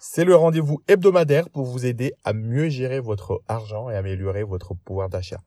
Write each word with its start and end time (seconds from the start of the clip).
C'est 0.00 0.24
le 0.24 0.34
rendez-vous 0.34 0.82
hebdomadaire 0.88 1.48
pour 1.48 1.64
vous 1.64 1.86
aider 1.86 2.12
à 2.24 2.32
mieux 2.32 2.68
gérer 2.68 2.98
votre 2.98 3.40
argent 3.46 3.88
et 3.90 3.94
améliorer 3.96 4.42
votre 4.42 4.74
pouvoir 4.74 5.08
d'achat. 5.08 5.40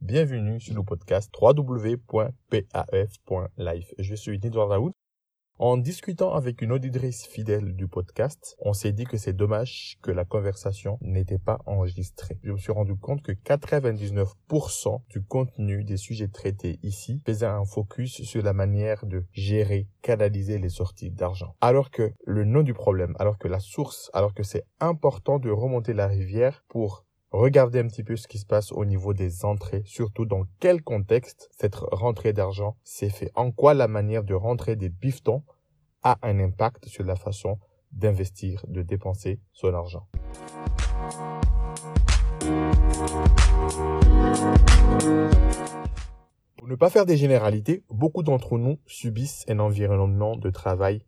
Bienvenue 0.00 0.60
sur 0.60 0.74
le 0.74 0.82
podcast 0.82 1.30
www.paf.life. 1.40 2.34
Je 3.98 4.14
suis 4.14 4.38
Daoud 4.38 4.92
en 5.58 5.76
discutant 5.76 6.34
avec 6.34 6.62
une 6.62 6.72
auditrice 6.72 7.26
fidèle 7.26 7.76
du 7.76 7.86
podcast, 7.86 8.56
on 8.58 8.72
s'est 8.72 8.92
dit 8.92 9.04
que 9.04 9.16
c'est 9.16 9.32
dommage 9.32 9.98
que 10.02 10.10
la 10.10 10.24
conversation 10.24 10.98
n'était 11.00 11.38
pas 11.38 11.60
enregistrée. 11.64 12.38
Je 12.42 12.52
me 12.52 12.58
suis 12.58 12.72
rendu 12.72 12.96
compte 12.96 13.22
que 13.22 13.30
99% 13.30 15.02
du 15.08 15.22
contenu 15.22 15.84
des 15.84 15.96
sujets 15.96 16.28
traités 16.28 16.80
ici 16.82 17.22
faisait 17.24 17.46
un 17.46 17.64
focus 17.64 18.22
sur 18.22 18.42
la 18.42 18.52
manière 18.52 19.06
de 19.06 19.24
gérer, 19.32 19.86
canaliser 20.02 20.58
les 20.58 20.70
sorties 20.70 21.10
d'argent. 21.10 21.54
Alors 21.60 21.90
que 21.90 22.12
le 22.24 22.44
nom 22.44 22.62
du 22.62 22.74
problème, 22.74 23.14
alors 23.20 23.38
que 23.38 23.48
la 23.48 23.60
source, 23.60 24.10
alors 24.12 24.34
que 24.34 24.42
c'est 24.42 24.66
important 24.80 25.38
de 25.38 25.50
remonter 25.50 25.92
la 25.92 26.08
rivière 26.08 26.64
pour 26.68 27.04
Regardez 27.36 27.80
un 27.80 27.88
petit 27.88 28.04
peu 28.04 28.14
ce 28.14 28.28
qui 28.28 28.38
se 28.38 28.46
passe 28.46 28.70
au 28.70 28.84
niveau 28.84 29.12
des 29.12 29.44
entrées, 29.44 29.82
surtout 29.86 30.24
dans 30.24 30.44
quel 30.60 30.84
contexte 30.84 31.50
cette 31.50 31.74
rentrée 31.74 32.32
d'argent 32.32 32.76
s'est 32.84 33.10
fait. 33.10 33.32
En 33.34 33.50
quoi 33.50 33.74
la 33.74 33.88
manière 33.88 34.22
de 34.22 34.34
rentrer 34.34 34.76
des 34.76 34.88
biftons 34.88 35.42
a 36.04 36.16
un 36.22 36.38
impact 36.38 36.86
sur 36.86 37.02
la 37.02 37.16
façon 37.16 37.58
d'investir, 37.90 38.64
de 38.68 38.82
dépenser 38.82 39.40
son 39.52 39.74
argent. 39.74 40.06
Pour 46.56 46.68
ne 46.68 46.76
pas 46.76 46.88
faire 46.88 47.04
des 47.04 47.16
généralités, 47.16 47.82
beaucoup 47.90 48.22
d'entre 48.22 48.58
nous 48.58 48.78
subissent 48.86 49.44
un 49.48 49.58
environnement 49.58 50.36
de 50.36 50.50
travail 50.50 51.04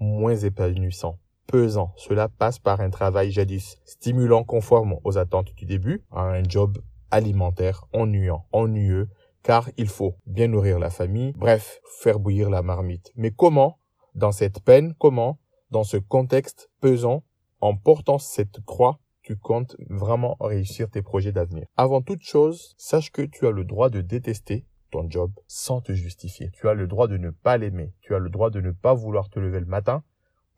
moins 0.00 0.34
épanouissant 0.34 1.20
pesant. 1.50 1.92
Cela 1.96 2.28
passe 2.28 2.58
par 2.58 2.80
un 2.80 2.90
travail 2.90 3.30
jadis 3.30 3.78
stimulant 3.84 4.44
conforme 4.44 4.96
aux 5.04 5.18
attentes 5.18 5.52
du 5.54 5.66
début 5.66 6.02
à 6.10 6.22
un 6.22 6.42
job 6.44 6.78
alimentaire 7.10 7.86
ennuyant, 7.92 8.46
ennuyeux, 8.52 9.08
car 9.42 9.68
il 9.76 9.88
faut 9.88 10.14
bien 10.26 10.48
nourrir 10.48 10.78
la 10.78 10.90
famille, 10.90 11.32
bref, 11.36 11.80
faire 12.00 12.20
bouillir 12.20 12.50
la 12.50 12.62
marmite. 12.62 13.12
Mais 13.16 13.30
comment, 13.30 13.78
dans 14.14 14.32
cette 14.32 14.60
peine, 14.60 14.94
comment, 14.98 15.38
dans 15.70 15.84
ce 15.84 15.96
contexte 15.96 16.70
pesant, 16.80 17.24
en 17.60 17.76
portant 17.76 18.18
cette 18.18 18.60
croix, 18.64 18.98
tu 19.22 19.36
comptes 19.36 19.76
vraiment 19.88 20.36
réussir 20.40 20.88
tes 20.88 21.02
projets 21.02 21.32
d'avenir? 21.32 21.66
Avant 21.76 22.00
toute 22.00 22.22
chose, 22.22 22.74
sache 22.78 23.10
que 23.10 23.22
tu 23.22 23.46
as 23.46 23.50
le 23.50 23.64
droit 23.64 23.90
de 23.90 24.00
détester 24.00 24.66
ton 24.90 25.08
job 25.08 25.32
sans 25.46 25.80
te 25.80 25.92
justifier. 25.92 26.50
Tu 26.52 26.68
as 26.68 26.74
le 26.74 26.86
droit 26.86 27.06
de 27.06 27.16
ne 27.16 27.30
pas 27.30 27.56
l'aimer. 27.56 27.92
Tu 28.00 28.14
as 28.14 28.18
le 28.18 28.28
droit 28.28 28.50
de 28.50 28.60
ne 28.60 28.72
pas 28.72 28.94
vouloir 28.94 29.30
te 29.30 29.38
lever 29.38 29.60
le 29.60 29.66
matin 29.66 30.02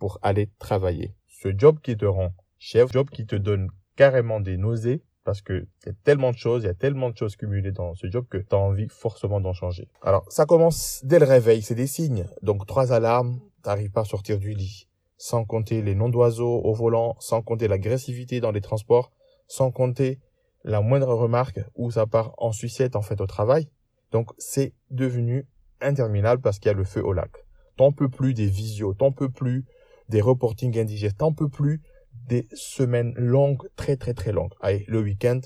pour 0.02 0.18
aller 0.20 0.50
travailler. 0.58 1.14
Ce 1.28 1.56
job 1.56 1.78
qui 1.80 1.96
te 1.96 2.04
rend 2.04 2.32
chef, 2.58 2.90
job 2.90 3.08
qui 3.08 3.24
te 3.24 3.36
donne 3.36 3.68
carrément 3.94 4.40
des 4.40 4.56
nausées 4.56 5.00
parce 5.22 5.42
que 5.42 5.64
il 5.84 5.86
y 5.86 5.90
a 5.90 5.92
tellement 6.02 6.32
de 6.32 6.36
choses, 6.36 6.64
il 6.64 6.66
y 6.66 6.70
a 6.70 6.74
tellement 6.74 7.10
de 7.10 7.16
choses 7.16 7.36
cumulées 7.36 7.70
dans 7.70 7.94
ce 7.94 8.10
job 8.10 8.26
que 8.28 8.38
tu 8.38 8.48
as 8.50 8.58
envie 8.58 8.88
forcément 8.88 9.40
d'en 9.40 9.52
changer. 9.52 9.86
Alors, 10.02 10.24
ça 10.28 10.44
commence 10.44 11.02
dès 11.04 11.20
le 11.20 11.24
réveil, 11.24 11.62
c'est 11.62 11.76
des 11.76 11.86
signes. 11.86 12.26
Donc, 12.42 12.66
trois 12.66 12.92
alarmes, 12.92 13.38
t'arrives 13.62 13.92
pas 13.92 14.00
à 14.00 14.04
sortir 14.04 14.40
du 14.40 14.54
lit. 14.54 14.88
Sans 15.18 15.44
compter 15.44 15.82
les 15.82 15.94
noms 15.94 16.08
d'oiseaux 16.08 16.58
au 16.64 16.74
volant, 16.74 17.14
sans 17.20 17.40
compter 17.40 17.68
l'agressivité 17.68 18.40
dans 18.40 18.50
les 18.50 18.60
transports, 18.60 19.12
sans 19.46 19.70
compter 19.70 20.18
la 20.64 20.80
moindre 20.80 21.14
remarque 21.14 21.60
où 21.76 21.92
ça 21.92 22.08
part 22.08 22.34
en 22.38 22.50
sucette 22.50 22.96
en 22.96 23.02
fait 23.02 23.20
au 23.20 23.28
travail. 23.28 23.68
Donc, 24.10 24.30
c'est 24.36 24.72
devenu 24.90 25.46
interminable 25.80 26.42
parce 26.42 26.58
qu'il 26.58 26.70
y 26.70 26.74
a 26.74 26.76
le 26.76 26.82
feu 26.82 27.04
au 27.04 27.12
lac. 27.12 27.30
T'en 27.76 27.92
peux 27.92 28.08
plus 28.08 28.34
des 28.34 28.48
visios, 28.48 28.94
t'en 28.94 29.12
peux 29.12 29.30
plus 29.30 29.64
des 30.12 30.20
reportings 30.20 30.78
indigestes. 30.78 31.18
T'en 31.18 31.32
peux 31.32 31.48
plus 31.48 31.80
des 32.28 32.46
semaines 32.52 33.14
longues, 33.16 33.66
très 33.76 33.96
très 33.96 34.12
très 34.12 34.30
longues. 34.30 34.52
Allez, 34.60 34.84
le 34.86 35.00
week-end, 35.00 35.40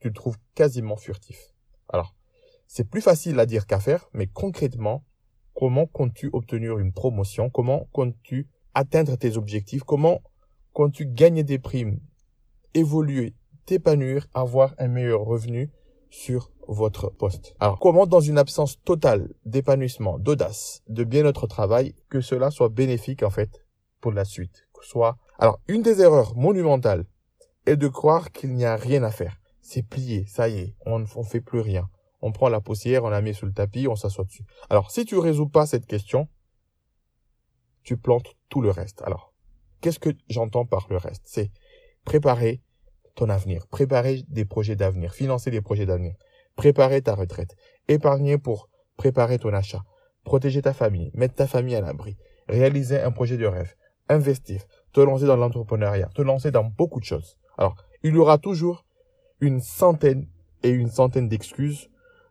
tu 0.00 0.08
le 0.08 0.14
trouves 0.14 0.38
quasiment 0.54 0.96
furtif. 0.96 1.52
Alors, 1.88 2.14
c'est 2.68 2.88
plus 2.88 3.00
facile 3.00 3.38
à 3.40 3.46
dire 3.46 3.66
qu'à 3.66 3.80
faire, 3.80 4.08
mais 4.12 4.28
concrètement, 4.28 5.04
comment 5.54 5.86
comptes-tu 5.86 6.30
obtenir 6.32 6.78
une 6.78 6.92
promotion? 6.92 7.50
Comment 7.50 7.88
comptes-tu 7.92 8.48
atteindre 8.74 9.16
tes 9.16 9.36
objectifs? 9.36 9.82
Comment 9.82 10.22
comptes-tu 10.72 11.06
gagner 11.06 11.42
des 11.42 11.58
primes, 11.58 11.98
évoluer, 12.74 13.34
t'épanouir, 13.66 14.28
avoir 14.34 14.74
un 14.78 14.88
meilleur 14.88 15.22
revenu 15.22 15.72
sur 16.10 16.52
votre 16.68 17.10
poste? 17.10 17.56
Alors, 17.58 17.80
comment 17.80 18.06
dans 18.06 18.20
une 18.20 18.38
absence 18.38 18.80
totale 18.84 19.34
d'épanouissement, 19.44 20.20
d'audace, 20.20 20.82
de 20.88 21.02
bien-être 21.02 21.48
travail, 21.48 21.94
que 22.08 22.20
cela 22.20 22.52
soit 22.52 22.68
bénéfique 22.68 23.24
en 23.24 23.30
fait 23.30 23.65
pour 24.06 24.12
la 24.12 24.24
suite. 24.24 24.68
Soit, 24.82 25.18
alors, 25.40 25.58
une 25.66 25.82
des 25.82 26.00
erreurs 26.00 26.36
monumentales 26.36 27.06
est 27.66 27.74
de 27.74 27.88
croire 27.88 28.30
qu'il 28.30 28.54
n'y 28.54 28.64
a 28.64 28.76
rien 28.76 29.02
à 29.02 29.10
faire. 29.10 29.40
C'est 29.62 29.82
plié, 29.82 30.26
ça 30.28 30.48
y 30.48 30.58
est, 30.60 30.76
on 30.86 31.00
ne 31.00 31.06
fait 31.24 31.40
plus 31.40 31.58
rien. 31.58 31.90
On 32.20 32.30
prend 32.30 32.48
la 32.48 32.60
poussière, 32.60 33.02
on 33.02 33.08
la 33.08 33.20
met 33.20 33.32
sous 33.32 33.46
le 33.46 33.52
tapis, 33.52 33.88
on 33.88 33.96
s'assoit 33.96 34.22
dessus. 34.22 34.44
Alors, 34.70 34.92
si 34.92 35.04
tu 35.06 35.18
résous 35.18 35.48
pas 35.48 35.66
cette 35.66 35.86
question, 35.86 36.28
tu 37.82 37.96
plantes 37.96 38.36
tout 38.48 38.60
le 38.60 38.70
reste. 38.70 39.02
Alors, 39.02 39.32
qu'est-ce 39.80 39.98
que 39.98 40.10
j'entends 40.28 40.66
par 40.66 40.86
le 40.88 40.98
reste? 40.98 41.22
C'est 41.24 41.50
préparer 42.04 42.62
ton 43.16 43.28
avenir, 43.28 43.66
préparer 43.66 44.22
des 44.28 44.44
projets 44.44 44.76
d'avenir, 44.76 45.14
financer 45.14 45.50
des 45.50 45.62
projets 45.62 45.86
d'avenir, 45.86 46.14
préparer 46.54 47.02
ta 47.02 47.16
retraite, 47.16 47.56
épargner 47.88 48.38
pour 48.38 48.68
préparer 48.96 49.40
ton 49.40 49.52
achat, 49.52 49.82
protéger 50.22 50.62
ta 50.62 50.74
famille, 50.74 51.10
mettre 51.12 51.34
ta 51.34 51.48
famille 51.48 51.74
à 51.74 51.80
l'abri, 51.80 52.16
réaliser 52.46 53.00
un 53.00 53.10
projet 53.10 53.36
de 53.36 53.46
rêve, 53.46 53.74
investir, 54.08 54.62
te 54.92 55.00
lancer 55.00 55.26
dans 55.26 55.36
l'entrepreneuriat, 55.36 56.08
te 56.14 56.22
lancer 56.22 56.50
dans 56.50 56.64
beaucoup 56.64 57.00
de 57.00 57.04
choses. 57.04 57.36
Alors, 57.58 57.76
il 58.02 58.14
y 58.14 58.18
aura 58.18 58.38
toujours 58.38 58.84
une 59.40 59.60
centaine 59.60 60.28
et 60.62 60.70
une 60.70 60.90
centaine 60.90 61.28
d'excuses 61.28 61.90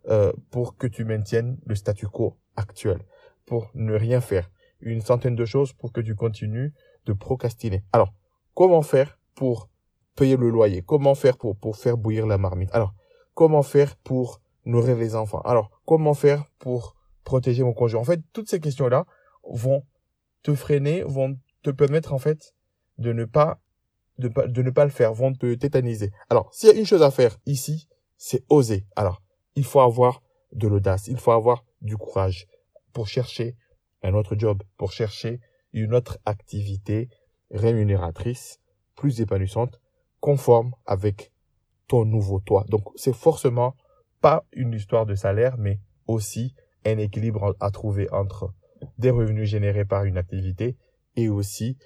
euh, 0.09 0.31
pour 0.51 0.77
que 0.77 0.87
tu 0.87 1.05
maintiennes 1.05 1.57
le 1.65 1.75
statu 1.75 2.07
quo 2.07 2.37
actuel, 2.55 2.99
pour 3.45 3.69
ne 3.73 3.93
rien 3.93 4.21
faire. 4.21 4.49
Une 4.81 5.01
centaine 5.01 5.35
de 5.35 5.45
choses 5.45 5.73
pour 5.73 5.91
que 5.91 6.01
tu 6.01 6.15
continues 6.15 6.73
de 7.05 7.13
procrastiner. 7.13 7.83
Alors, 7.91 8.13
comment 8.53 8.81
faire 8.81 9.17
pour 9.33 9.69
payer 10.15 10.37
le 10.37 10.49
loyer? 10.49 10.81
Comment 10.81 11.15
faire 11.15 11.37
pour, 11.37 11.55
pour 11.55 11.77
faire 11.77 11.97
bouillir 11.97 12.27
la 12.27 12.37
marmite? 12.37 12.69
Alors, 12.73 12.93
comment 13.33 13.63
faire 13.63 13.95
pour 13.97 14.41
nourrir 14.65 14.97
les 14.97 15.15
enfants? 15.15 15.41
Alors, 15.41 15.81
comment 15.85 16.13
faire 16.13 16.45
pour 16.59 16.95
protéger 17.23 17.63
mon 17.63 17.73
conjoint? 17.73 18.01
En 18.01 18.05
fait, 18.05 18.21
toutes 18.31 18.49
ces 18.49 18.59
questions-là 18.59 19.05
vont 19.49 19.83
te 20.43 20.53
freiner, 20.53 21.03
vont 21.03 21.37
te 21.65 21.71
permettre 21.71 22.13
en 22.13 22.19
fait 22.19 22.53
de 22.97 23.11
ne 23.11 23.25
pas 23.25 23.59
de, 24.17 24.29
de 24.29 24.61
ne 24.61 24.69
pas 24.69 24.85
le 24.85 24.91
faire, 24.91 25.13
vont 25.13 25.33
te 25.33 25.53
tétaniser. 25.55 26.11
Alors, 26.29 26.53
s'il 26.53 26.69
y 26.69 26.71
a 26.71 26.75
une 26.75 26.85
chose 26.85 27.01
à 27.01 27.11
faire 27.11 27.37
ici, 27.45 27.89
c'est 28.17 28.45
oser. 28.47 28.85
Alors, 28.95 29.21
il 29.55 29.65
faut 29.65 29.81
avoir 29.81 30.21
de 30.53 30.67
l'audace, 30.67 31.07
il 31.07 31.17
faut 31.17 31.31
avoir 31.31 31.65
du 31.81 31.97
courage 31.97 32.47
pour 32.93 33.07
chercher 33.07 33.57
un 34.03 34.13
autre 34.13 34.35
job, 34.37 34.63
pour 34.77 34.93
chercher 34.93 35.41
une 35.73 35.93
autre 35.93 36.17
activité 36.25 37.09
rémunératrice, 37.51 38.61
plus 38.95 39.19
épanouissante, 39.19 39.81
conforme 40.21 40.73
avec 40.85 41.33
ton 41.87 42.05
nouveau 42.05 42.39
toi. 42.39 42.63
Donc, 42.69 42.83
c'est 42.95 43.15
forcément 43.15 43.75
pas 44.21 44.45
une 44.53 44.73
histoire 44.73 45.05
de 45.05 45.15
salaire, 45.15 45.57
mais 45.57 45.81
aussi 46.07 46.55
un 46.85 46.97
équilibre 46.99 47.55
à 47.59 47.71
trouver 47.71 48.09
entre 48.11 48.53
des 48.97 49.09
revenus 49.09 49.49
générés 49.49 49.85
par 49.85 50.05
une 50.05 50.17
activité 50.17 50.77
et 51.15 51.29
aussi 51.29 51.77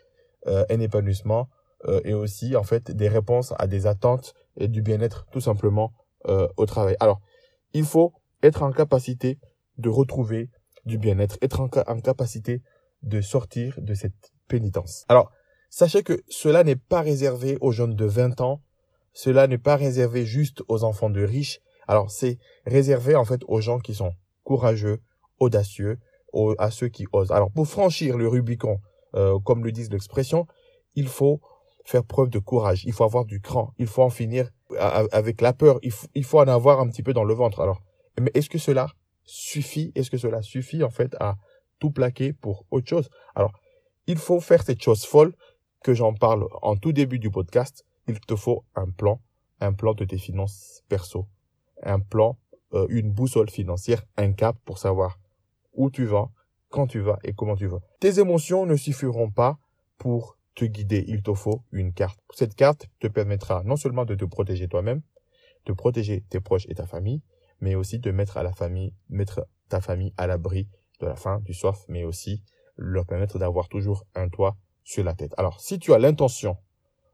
euh, 0.48 0.66
un 0.70 0.80
épanouissement 0.80 1.50
euh, 1.88 2.02
et 2.04 2.14
aussi 2.14 2.56
en 2.56 2.64
fait 2.64 2.92
des 2.92 3.08
réponses 3.08 3.54
à 3.58 3.68
des 3.68 3.88
attentes 3.88 4.34
et 4.58 4.68
du 4.68 4.82
bien-être 4.82 5.26
tout 5.32 5.42
simplement 5.42 5.94
euh, 6.28 6.48
au 6.58 6.66
travail. 6.66 6.96
Alors, 7.00 7.22
il 7.74 7.86
faut 7.86 8.14
être 8.44 8.64
en 8.64 8.72
capacité 8.72 9.38
de 9.78 9.90
retrouver 9.90 10.50
du 10.86 10.98
bien-être, 10.98 11.38
être 11.42 11.60
en, 11.60 11.68
capacité 11.68 12.62
de 13.04 13.22
sortir 13.22 13.76
de 13.80 13.94
cette 13.94 14.32
pénitence. 14.48 15.06
Alors, 15.08 15.32
sachez 15.70 16.04
que 16.04 16.22
cela 16.30 16.64
n'est 16.64 16.76
pas 16.76 17.02
réservé 17.02 17.58
aux 17.62 17.72
jeunes 17.72 17.96
de 17.96 18.06
20 18.06 18.42
ans, 18.42 18.62
cela 19.14 19.48
n'est 19.48 19.58
pas 19.58 19.76
réservé 19.76 20.26
juste 20.26 20.64
aux 20.68 20.84
enfants 20.84 21.10
de 21.10 21.24
riches. 21.24 21.62
Alors, 21.88 22.12
c'est 22.12 22.38
réservé 22.66 23.16
en 23.16 23.26
fait 23.26 23.42
aux 23.48 23.62
gens 23.62 23.80
qui 23.80 23.94
sont 23.94 24.14
courageux, 24.44 25.02
audacieux, 25.40 26.00
à 26.58 26.72
ceux 26.72 26.90
qui 26.90 27.08
osent. 27.12 27.32
Alors, 27.32 27.52
pour 27.52 27.68
franchir 27.68 28.18
le 28.18 28.28
Rubicon 28.28 28.80
euh, 29.16 29.40
comme 29.40 29.64
le 29.64 29.72
disent 29.72 29.92
l'expression, 29.92 30.48
il 30.96 31.08
faut 31.08 31.42
faire 31.86 32.04
preuve 32.04 32.30
de 32.30 32.40
courage, 32.40 32.86
il 32.86 32.94
faut 32.94 33.04
avoir 33.04 33.26
du 33.26 33.42
cran, 33.42 33.74
il 33.78 33.88
faut 33.88 34.04
en 34.04 34.10
finir 34.10 34.50
avec 34.78 35.42
la 35.42 35.54
peur, 35.54 35.80
il 35.82 36.24
faut, 36.24 36.40
en 36.40 36.48
avoir 36.48 36.80
un 36.80 36.88
petit 36.90 37.02
peu 37.02 37.14
dans 37.14 37.24
le 37.24 37.34
ventre. 37.34 37.60
Alors, 37.60 37.82
mais 38.20 38.30
est-ce 38.36 38.50
que 38.50 38.60
cela 38.60 38.92
suffit 39.24 39.92
Est-ce 39.96 40.12
que 40.12 40.18
cela 40.18 40.44
suffit 40.44 40.84
en 40.84 40.92
fait 40.92 41.16
à 41.20 41.38
tout 41.80 41.90
plaquer 41.90 42.34
pour 42.34 42.66
autre 42.70 42.88
chose? 42.88 43.10
Alors, 43.34 43.52
il 44.06 44.18
faut 44.18 44.40
faire 44.40 44.62
cette 44.62 44.84
chose 44.84 45.06
folle 45.06 45.34
que 45.84 45.96
j'en 45.96 46.14
parle 46.14 46.48
en 46.62 46.76
tout 46.76 46.92
début 46.92 47.18
du 47.18 47.32
podcast. 47.32 47.86
Il 48.08 48.20
te 48.20 48.36
faut 48.36 48.64
un 48.76 48.90
plan, 48.92 49.20
un 49.60 49.74
plan 49.74 49.96
de 49.96 50.06
tes 50.06 50.20
finances 50.20 50.84
perso, 50.88 51.26
un 51.82 52.00
plan 52.00 52.38
euh, 52.76 52.86
une 52.90 53.12
boussole 53.12 53.50
financière, 53.50 54.04
un 54.16 54.32
cap 54.32 54.56
pour 54.64 54.78
savoir 54.78 55.18
où 55.74 55.90
tu 55.90 56.06
vas, 56.06 56.30
quand 56.70 56.88
tu 56.88 57.00
vas 57.00 57.20
et 57.24 57.34
comment 57.34 57.56
tu 57.56 57.68
vas. 57.68 57.80
Tes 58.00 58.20
émotions 58.20 58.66
ne 58.66 58.76
suffiront 58.76 59.30
pas 59.30 59.58
pour 59.98 60.38
te 60.56 60.66
guider. 60.66 61.04
Il 61.08 61.22
te 61.24 61.34
faut 61.34 61.64
une 61.72 61.94
carte. 61.94 62.20
Cette 62.34 62.56
carte 62.56 62.88
te 63.00 63.08
permettra 63.08 63.64
non 63.64 63.76
seulement 63.76 64.06
de 64.06 64.16
te 64.16 64.26
protéger 64.26 64.68
toi-même, 64.68 65.02
de 65.66 65.74
protéger 65.74 66.24
tes 66.30 66.40
proches 66.40 66.66
et 66.70 66.76
ta 66.76 66.86
famille, 66.86 67.22
mais 67.62 67.76
aussi 67.76 68.00
de 68.00 68.12
mettre 68.12 68.38
à 68.38 68.44
la 68.44 68.54
famille, 68.54 68.94
mettre 69.10 69.46
ta 69.68 69.82
famille 69.82 70.14
à 70.18 70.28
l'abri 70.28 70.68
de 71.00 71.06
la 71.06 71.16
faim, 71.16 71.42
du 71.44 71.54
soif, 71.54 71.86
mais 71.88 72.04
aussi 72.04 72.44
leur 72.76 73.06
permettre 73.06 73.40
d'avoir 73.40 73.68
toujours 73.68 74.06
un 74.16 74.30
toit 74.30 74.58
sur 74.84 75.04
la 75.04 75.14
tête. 75.14 75.34
Alors, 75.38 75.60
si 75.62 75.80
tu 75.80 75.94
as 75.94 76.00
l'intention 76.00 76.58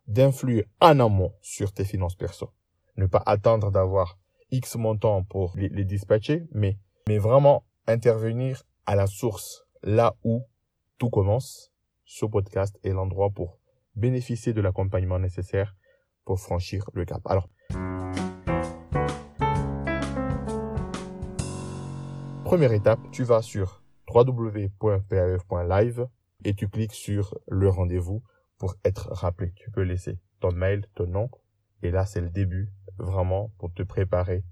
d'influer 0.07 0.65
en 0.79 0.99
amont 0.99 1.33
sur 1.41 1.71
tes 1.71 1.85
finances 1.85 2.15
perso, 2.15 2.51
ne 2.97 3.05
pas 3.05 3.23
attendre 3.25 3.71
d'avoir 3.71 4.17
X 4.51 4.75
montant 4.75 5.23
pour 5.23 5.53
les, 5.55 5.85
dispatcher, 5.85 6.45
mais, 6.51 6.77
mais 7.07 7.17
vraiment 7.17 7.65
intervenir 7.87 8.63
à 8.85 8.95
la 8.95 9.07
source, 9.07 9.65
là 9.83 10.15
où 10.23 10.43
tout 10.97 11.09
commence. 11.09 11.71
Ce 12.05 12.25
podcast 12.25 12.77
est 12.83 12.91
l'endroit 12.91 13.31
pour 13.31 13.59
bénéficier 13.95 14.53
de 14.53 14.61
l'accompagnement 14.61 15.19
nécessaire 15.19 15.75
pour 16.23 16.39
franchir 16.39 16.89
le 16.93 17.05
cap. 17.05 17.21
Alors, 17.25 17.49
première 22.43 22.73
étape, 22.73 22.99
tu 23.11 23.23
vas 23.23 23.41
sur 23.41 23.83
www.paf.live 24.13 26.07
et 26.43 26.53
tu 26.53 26.69
cliques 26.69 26.93
sur 26.93 27.35
le 27.47 27.69
rendez-vous 27.69 28.23
pour 28.57 28.75
être 28.83 29.09
rappelé. 29.11 29.51
Tu 29.55 29.71
peux 29.71 29.81
laisser 29.81 30.19
ton 30.39 30.51
mail, 30.51 30.85
ton 30.95 31.07
nom, 31.07 31.29
et 31.81 31.89
là 31.91 32.05
c'est 32.05 32.21
le 32.21 32.29
début 32.29 32.71
vraiment 32.97 33.51
pour 33.57 33.73
te 33.73 33.83
préparer 33.83 34.43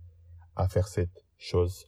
à 0.56 0.68
faire 0.68 0.88
cette 0.88 1.24
chose 1.38 1.88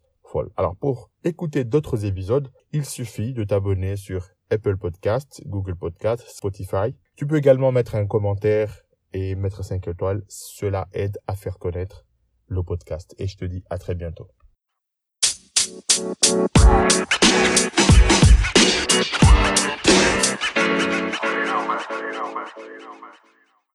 alors 0.58 0.76
pour 0.76 1.10
écouter 1.24 1.64
d'autres 1.64 2.06
épisodes, 2.06 2.52
il 2.72 2.86
suffit 2.86 3.34
de 3.34 3.44
t'abonner 3.44 3.96
sur 3.96 4.28
Apple 4.50 4.78
Podcast, 4.78 5.42
Google 5.46 5.76
Podcast, 5.76 6.24
Spotify. 6.28 6.96
Tu 7.16 7.26
peux 7.26 7.38
également 7.38 7.72
mettre 7.72 7.96
un 7.96 8.06
commentaire 8.06 8.82
et 9.14 9.36
mettre 9.36 9.64
5 9.64 9.88
étoiles. 9.88 10.24
Cela 10.28 10.88
aide 10.92 11.18
à 11.28 11.36
faire 11.36 11.58
connaître 11.58 12.06
le 12.48 12.62
podcast. 12.64 13.16
Et 13.18 13.28
je 13.28 13.38
te 13.38 13.46
dis 13.46 13.64
à 13.70 13.78
très 13.78 13.96
bientôt. 13.96 14.28